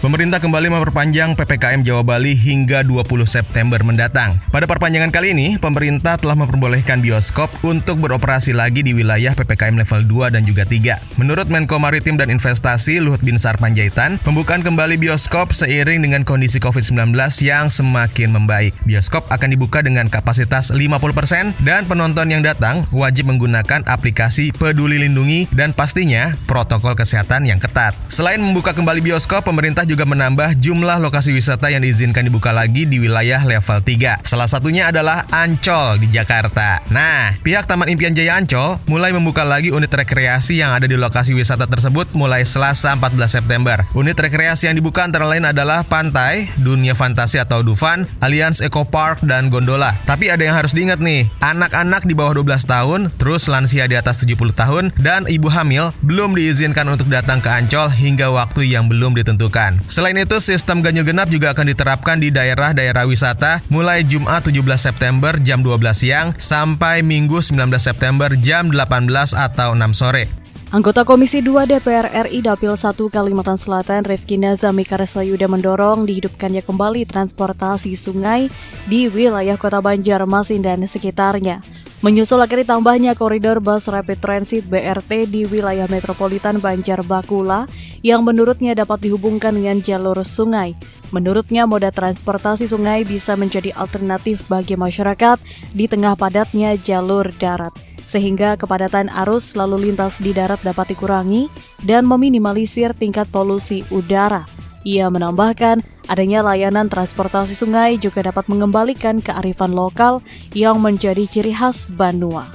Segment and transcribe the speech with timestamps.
[0.00, 4.40] Pemerintah kembali memperpanjang PPKM Jawa Bali hingga 20 September mendatang.
[4.48, 10.08] Pada perpanjangan kali ini, pemerintah telah memperbolehkan bioskop untuk beroperasi lagi di wilayah PPKM level
[10.08, 11.20] 2 dan juga 3.
[11.20, 17.12] Menurut Menko Maritim dan Investasi Luhut Binsar Panjaitan, pembukaan kembali bioskop seiring dengan kondisi COVID-19
[17.44, 18.72] yang semakin membaik.
[18.88, 25.44] Bioskop akan dibuka dengan kapasitas 50% dan penonton yang datang wajib menggunakan aplikasi Peduli Lindungi
[25.52, 27.92] dan pastinya protokol kesehatan yang ketat.
[28.08, 33.02] Selain membuka kembali bioskop, pemerintah juga menambah jumlah lokasi wisata yang diizinkan dibuka lagi di
[33.02, 34.22] wilayah level 3.
[34.22, 36.78] Salah satunya adalah Ancol di Jakarta.
[36.94, 41.34] Nah, pihak Taman Impian Jaya Ancol mulai membuka lagi unit rekreasi yang ada di lokasi
[41.34, 43.82] wisata tersebut mulai Selasa 14 September.
[43.98, 49.26] Unit rekreasi yang dibuka antara lain adalah Pantai, Dunia Fantasi atau Dufan, Allianz Eco Park,
[49.26, 49.98] dan Gondola.
[50.06, 54.22] Tapi ada yang harus diingat nih, anak-anak di bawah 12 tahun, terus lansia di atas
[54.22, 59.16] 70 tahun, dan ibu hamil belum diizinkan untuk datang ke Ancol hingga waktu yang belum
[59.16, 59.79] ditentukan.
[59.86, 65.32] Selain itu, sistem ganjil genap juga akan diterapkan di daerah-daerah wisata mulai Jumat 17 September
[65.40, 70.40] jam 12 siang sampai Minggu 19 September jam 18 atau 6 sore.
[70.70, 77.10] Anggota Komisi 2 DPR RI Dapil 1 Kalimantan Selatan Rifki Nazami Karesayuda mendorong dihidupkannya kembali
[77.10, 78.46] transportasi sungai
[78.86, 81.79] di wilayah Kota Banjarmasin dan sekitarnya.
[82.00, 87.68] Menyusul akhirnya tambahnya koridor bus rapid transit BRT di wilayah metropolitan Banjar Bakula
[88.00, 90.72] yang menurutnya dapat dihubungkan dengan jalur sungai.
[91.12, 95.36] Menurutnya moda transportasi sungai bisa menjadi alternatif bagi masyarakat
[95.76, 97.76] di tengah padatnya jalur darat
[98.10, 101.52] sehingga kepadatan arus lalu lintas di darat dapat dikurangi
[101.84, 104.59] dan meminimalisir tingkat polusi udara.
[104.88, 110.24] Ia menambahkan, adanya layanan transportasi sungai juga dapat mengembalikan kearifan lokal
[110.56, 112.48] yang menjadi ciri khas Banua.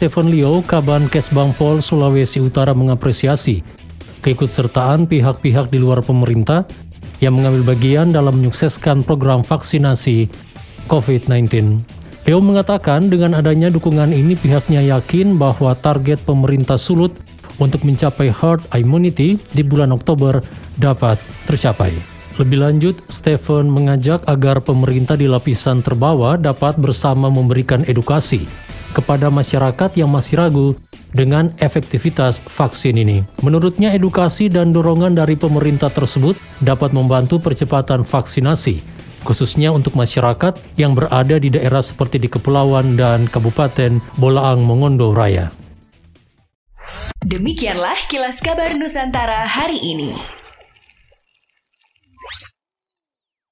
[0.00, 3.62] Stephen Leo, Kaban Kesbangpol, Sulawesi Utara mengapresiasi
[4.24, 6.66] keikutsertaan pihak-pihak di luar pemerintah
[7.22, 10.26] yang mengambil bagian dalam menyukseskan program vaksinasi
[10.90, 11.78] COVID-19.
[12.26, 17.14] Leo mengatakan dengan adanya dukungan ini pihaknya yakin bahwa target pemerintah Sulut
[17.62, 20.42] untuk mencapai herd immunity di bulan Oktober
[20.82, 21.94] dapat tercapai.
[22.40, 28.48] Lebih lanjut, Stephen mengajak agar pemerintah di lapisan terbawah dapat bersama memberikan edukasi
[28.96, 30.68] kepada masyarakat yang masih ragu
[31.12, 33.20] dengan efektivitas vaksin ini.
[33.44, 36.34] Menurutnya, edukasi dan dorongan dari pemerintah tersebut
[36.64, 38.80] dapat membantu percepatan vaksinasi,
[39.28, 45.61] khususnya untuk masyarakat yang berada di daerah seperti di Kepulauan dan Kabupaten Bolaang Mongondo Raya.
[47.22, 50.41] Demikianlah kilas kabar Nusantara hari ini.